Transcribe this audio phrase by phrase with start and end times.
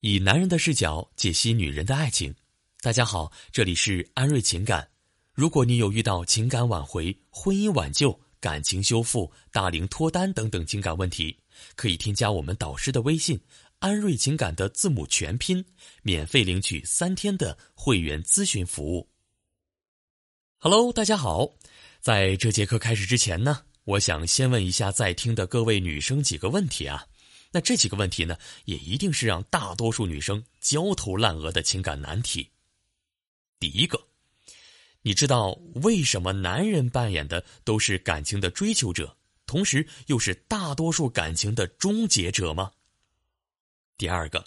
[0.00, 2.34] 以男人的视角解析女人的爱情。
[2.82, 4.86] 大家好，这里是安瑞情感。
[5.32, 11.34] 如果你有遇到情感挽回、婚姻挽救、感情修复、大龄脱单等等情感问题，
[11.74, 13.40] 可以添加我们导师的微信
[13.80, 15.64] “安瑞情感”的字母全拼，
[16.02, 19.08] 免费领取三天的会员咨询服务。
[20.58, 21.48] Hello，大家好，
[22.00, 27.06] 在这节课开始之前呢，我想先问一下在听的各位女生几个问题啊。
[27.52, 32.50] 那这几个问题呢，也一定是让大多数女生焦头烂额的情感难题。
[33.58, 33.98] 第一个，
[35.02, 39.16] 你知道为什么男人扮演的都是感情的追求者，
[39.46, 42.70] 同时又是大多数感情的终结者吗？
[43.96, 44.44] 第二个，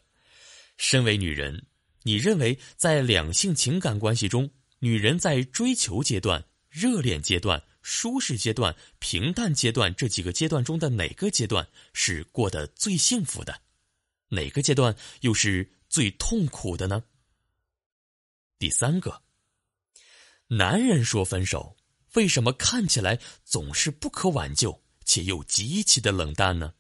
[0.77, 1.65] 身为女人，
[2.03, 7.63] 你认为在两性情感关系中，女人在追求阶段、热恋阶段？
[7.81, 13.61] 舒适阶段、平淡阶段这几个阶段中的哪个阶段是过得最幸福的？
[14.27, 17.03] 哪个阶段又是最痛苦的呢？
[18.57, 19.23] 第三个，
[20.47, 21.77] 男人说分手，
[22.13, 26.73] 为什么看起来总是不可挽救，且又极其的冷淡呢？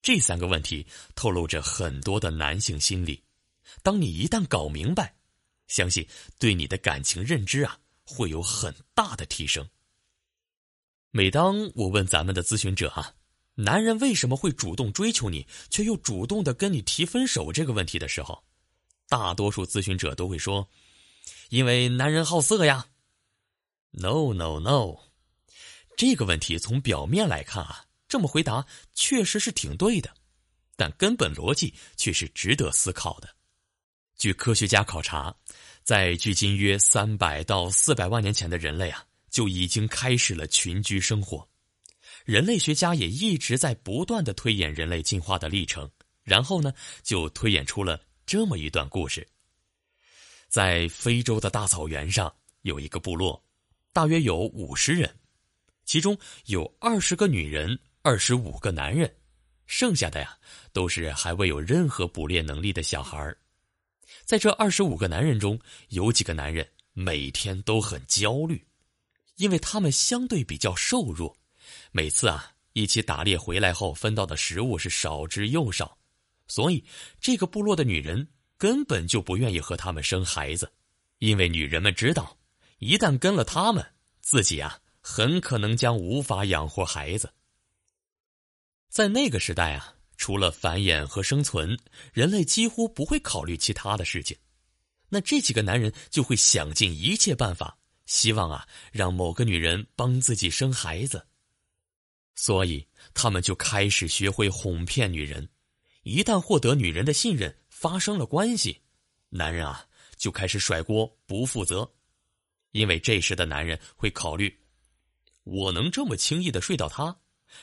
[0.00, 3.22] 这三个问题透露着很多的男性心理。
[3.82, 5.14] 当你一旦搞明白，
[5.66, 6.08] 相信
[6.38, 7.78] 对你的感情认知啊。
[8.08, 9.68] 会有很大的提升。
[11.10, 13.14] 每当我问咱们的咨询者哈，
[13.54, 18.42] 男人为什么会主动追求你，却又主动的跟你提分手这个问题的时候，
[19.08, 20.66] 大多数咨询者都会说，
[21.50, 22.88] 因为男人好色呀。
[23.90, 24.96] No no no，
[25.96, 30.14] 这个问题从表面来看啊，这么回答确实是挺对的，
[30.76, 33.28] 但根本逻辑却是值得思考的。
[34.16, 35.36] 据科学家考察。
[35.88, 41.48] 在距今约三百到四百万年前的人类啊，就已经开始了群居生活。
[42.26, 45.90] 人类学家也一直在不断的推演人类进化的历程，
[46.24, 49.26] 然后呢，就推演出了这么一段故事。
[50.46, 52.30] 在非洲的大草原上，
[52.60, 53.42] 有一个部落，
[53.94, 55.10] 大约有五十人，
[55.86, 56.14] 其中
[56.44, 59.10] 有二十个女人，二十五个男人，
[59.64, 60.36] 剩下的呀，
[60.70, 63.34] 都是还未有任何捕猎能力的小孩。
[64.24, 65.58] 在这二十五个男人中，
[65.88, 68.66] 有几个男人每天都很焦虑，
[69.36, 71.36] 因为他们相对比较瘦弱，
[71.92, 75.98] 每次啊一起打猎回来后分到的食物是少之又少，
[76.46, 76.84] 所以
[77.20, 78.26] 这个部落的女人
[78.56, 80.70] 根本就不愿意和他们生孩子，
[81.18, 82.38] 因为女人们知道，
[82.78, 83.84] 一旦跟了他们，
[84.20, 87.32] 自己啊很可能将无法养活孩子。
[88.88, 89.94] 在那个时代啊。
[90.18, 91.78] 除了繁衍和生存，
[92.12, 94.36] 人类几乎不会考虑其他的事情。
[95.08, 101.24] 那这几个男人就会想尽一切办法，希望啊让某个女人帮自己生孩子。
[102.34, 105.48] 所以他们就开始学会哄骗女人。
[106.02, 108.82] 一旦获得女人的信任，发生了关系，
[109.30, 109.86] 男人啊
[110.16, 111.90] 就开始甩锅不负责。
[112.72, 114.54] 因为这时的男人会考虑：
[115.44, 117.16] 我能这么轻易的睡到她，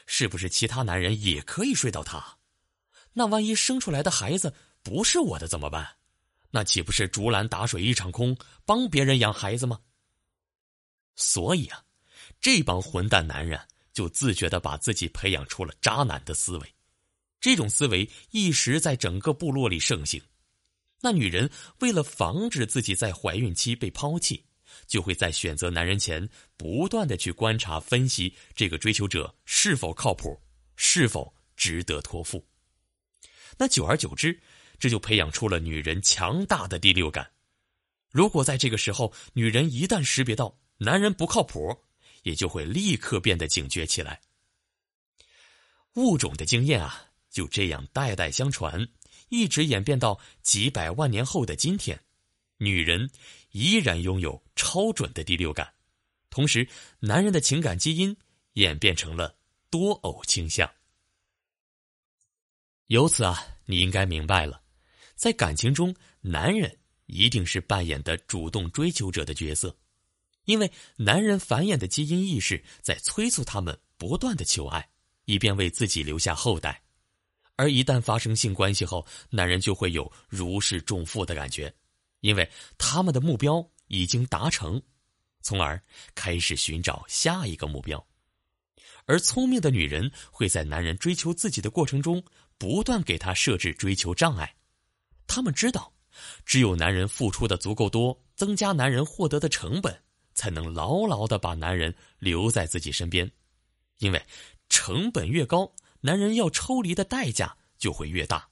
[0.07, 2.37] 是不是其他男人也可以睡到她？
[3.17, 4.53] 那万一生出来的孩子
[4.83, 5.95] 不是我的怎么办？
[6.51, 9.79] 那岂不是竹篮打水一场空，帮别人养孩子吗？
[11.15, 11.83] 所以啊，
[12.41, 13.59] 这帮混蛋男人
[13.93, 16.75] 就自觉的把自己培养出了渣男的思维，
[17.39, 20.21] 这种思维一时在整个部落里盛行。
[21.01, 21.49] 那女人
[21.79, 24.43] 为了防止自己在怀孕期被抛弃，
[24.87, 26.27] 就会在选择男人前
[26.57, 30.37] 不断的去观察分析这个追求者是否靠谱，
[30.75, 32.45] 是否值得托付。
[33.57, 34.39] 那久而久之，
[34.77, 37.31] 这就培养出了女人强大的第六感。
[38.11, 41.77] 如果在这个时候，女人一旦识别到男人不靠谱，
[42.23, 44.21] 也就会立刻变得警觉起来。
[45.95, 48.87] 物种的经验啊，就这样代代相传，
[49.29, 51.99] 一直演变到几百万年后的今天，
[52.57, 53.09] 女人
[53.51, 55.73] 依然拥有超准的第六感，
[56.29, 56.67] 同时，
[56.99, 58.15] 男人的情感基因
[58.53, 59.37] 演变成了
[59.69, 60.69] 多偶倾向。
[62.87, 64.61] 由此啊，你应该明白了，
[65.15, 66.77] 在感情中，男人
[67.07, 69.75] 一定是扮演的主动追求者的角色，
[70.45, 74.87] 因为男人繁衍的基因意识在催促他们不断的求爱，
[75.25, 76.79] 以便为自己留下后代。
[77.55, 81.73] 而一旦发生性关系后，男人就会有如释重负的感觉，
[82.19, 82.47] 因为
[82.77, 84.79] 他们的目标已经达成，
[85.41, 85.81] 从而
[86.13, 88.05] 开始寻找下一个目标。
[89.07, 92.23] 而聪明的女人会在男人追求自己的过程中。
[92.57, 94.55] 不断给他设置追求障碍，
[95.27, 95.93] 他们知道，
[96.45, 100.03] 只有男人付出的足够多，增加男人获得的成本，
[100.33, 103.29] 才能牢牢的把男人留在自己身边。
[103.99, 104.25] 因为
[104.69, 108.49] 成本越高，男人要抽离的代价就会越大，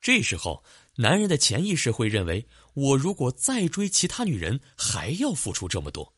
[0.00, 0.64] 这时候，
[0.96, 6.14] 男人的潜意识会认为，我如果再追其他女人，还要付出这么多，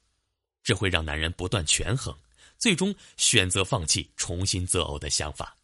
[0.62, 2.16] 这会让男人不断权衡，
[2.58, 5.56] 最终选择放弃重新择偶的想法，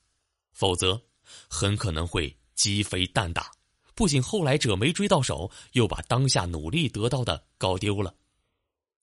[0.53, 1.03] 否则
[1.49, 3.51] 很可能会鸡飞蛋打，
[3.95, 8.15] 不仅后来者没追到手，又把当下努力得到的搞丢了。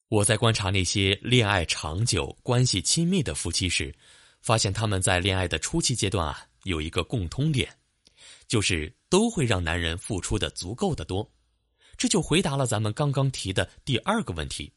[0.08, 3.94] 我在观察那些恋爱长久、关系亲密的夫妻时，
[4.42, 7.74] 发现他们在恋爱的初期阶段啊，有一个共通点。
[8.48, 11.32] 就是都会让男人付出的足够的多，
[11.96, 14.74] 这就回答了咱们刚刚提的第二个问题。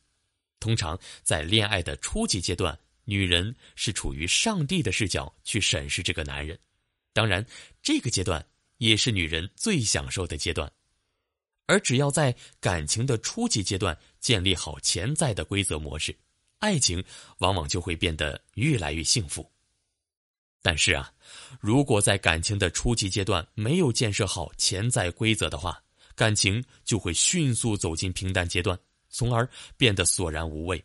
[0.61, 6.59] 通常在恋爱的初级阶段，女人是处于上帝的视角去审视这个男人，
[7.13, 7.45] 当然，
[7.83, 8.47] 这个阶段
[8.79, 10.71] 也是女人最享受的阶段。
[11.67, 16.15] 而只要在感情的初级阶段建立好潜在的规则模式，
[16.59, 17.03] 爱情
[17.39, 19.49] 往往就会变得越来越幸福。
[20.61, 21.13] 但是啊，
[21.61, 25.83] 如果在感情的初级阶段没有建设好潜在规则的话，
[26.15, 30.85] 感情就会迅速走进平淡阶段，从而变得索然无味。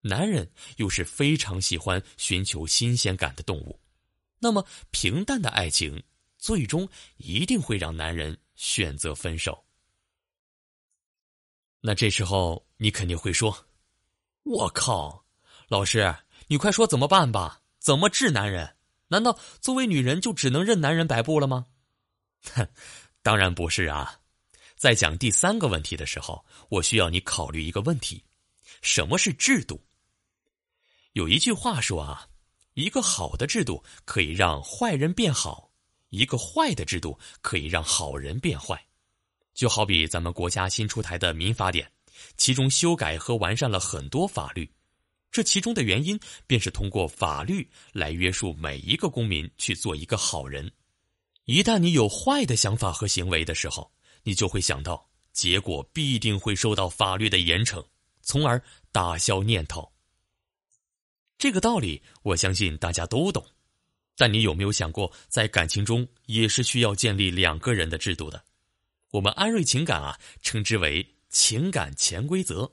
[0.00, 3.78] 男人又是非常喜欢寻求新鲜感的动物，
[4.38, 6.02] 那么平淡的爱情
[6.38, 9.64] 最终一定会让男人选择分手。
[11.80, 13.66] 那这时候你肯定会说
[14.44, 15.24] ：“我靠，
[15.68, 16.14] 老师，
[16.48, 17.62] 你快说怎么办吧？
[17.78, 18.76] 怎么治男人？”
[19.10, 21.66] 难道作为女人就只能任男人摆布了吗？
[22.42, 22.68] 哼，
[23.22, 24.20] 当然不是啊！
[24.76, 28.22] 在讲第三个问题的时候，我需要你考虑一个问题：
[28.82, 29.82] 什么是制度？
[31.14, 32.28] 有一句话说啊，
[32.78, 35.68] 一个好的制度可以让坏人变好，
[36.10, 38.80] 一个坏的制度可以让好人变坏。
[39.52, 41.90] 就好比咱们国家新出台的民法典，
[42.36, 44.70] 其中修改和完善了很多法律。
[45.32, 46.16] 这其中的原因，
[46.46, 50.70] 便是通过法律来约束每一个公民去做一个好人。
[51.46, 53.90] 一旦你有坏的想法和行为的时候，
[54.22, 57.84] 你就会想到结果必定会受到法律的严惩，
[58.22, 59.90] 从而打消念头。
[61.38, 63.46] 这个道理，我相信大家都懂。
[64.16, 68.44] 但你有没有想过，在感情中也是需要建立两个人的制度的？
[69.12, 72.68] 我们安瑞情感啊，称之为情感潜规则。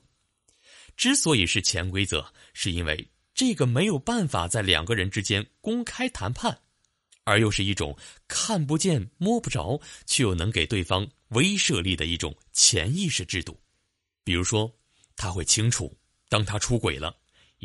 [0.96, 6.58] 之所以是潜规则，是因为这个没有办法在两个人之间公开谈判，
[7.22, 7.96] 而又是一种
[8.26, 13.56] 看不见摸不着却又能给对方威慑力的一种潜意识制度。
[14.24, 14.68] 比如说，
[15.14, 15.96] 他会清楚，
[16.28, 17.16] 当他出轨了，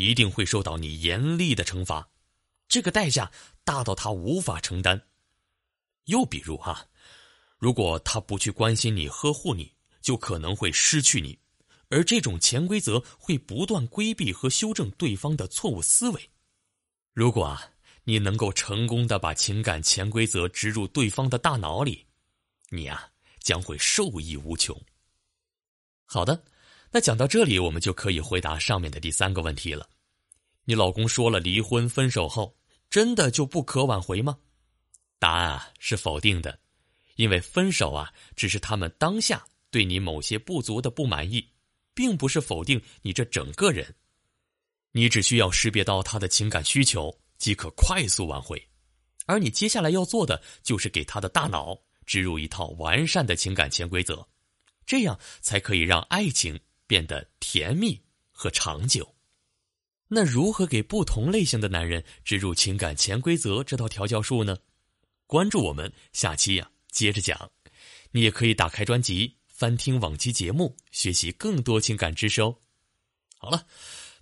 [0.02, 2.10] 一定会受到你严厉的惩罚，
[2.68, 3.32] 这个代价
[3.64, 5.02] 大到他无法承担。
[6.06, 6.86] 又比如哈，
[7.58, 9.72] 如果他不去关心你、呵护你，
[10.02, 11.38] 就可能会失去你。
[11.90, 16.30] 而这种潜规则会不断规避和修正对方的错误思维。
[17.14, 17.62] 如果啊，
[18.06, 22.06] 你能够成功的把情感潜规则植入对方的大脑里，
[22.70, 23.08] 你啊
[23.42, 24.76] 将会受益无穷。
[26.06, 26.42] 好的，
[26.92, 29.90] 那讲到这里，我们就可以回答上面的第三个问题了。
[30.66, 32.56] 你老公说了离婚分手后，
[32.90, 34.38] 真的就不可挽回吗？
[35.18, 36.60] 答案啊是否定的，
[37.16, 41.48] 因为分手啊只是他们当下对你某些不足的不满意。
[41.94, 43.94] 并不是否定你这整个人，
[44.94, 48.66] 你只需要识别到他的情感需求，即可快速挽回。
[49.26, 54.26] 而你接下来要做的，就是给他的大脑植入一套完善的情感潜规则，
[54.86, 56.58] 这样才可以让爱情
[56.92, 57.98] 变得甜蜜
[58.34, 59.16] 和长久。
[60.10, 64.58] 那如何给不同类型的男人植入情感潜规则这套调教术呢？
[65.26, 67.50] 关注我们，下期呀接着讲。
[68.12, 69.38] 你也可以打开专辑。
[69.48, 72.58] 翻听往期节目，学习更多情感知识哦。
[73.38, 73.66] 好了，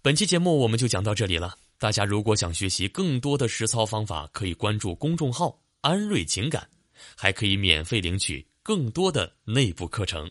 [0.04, 1.58] 本期节目我们就讲到这里了。
[1.80, 6.70] 大家如果想学习更多的实操方法，可以关注公众号“安瑞情感”，
[7.18, 10.30] 还可以免费领取更多的内部课程。